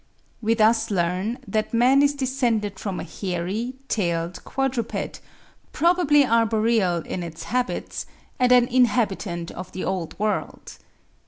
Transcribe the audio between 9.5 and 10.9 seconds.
of the Old World.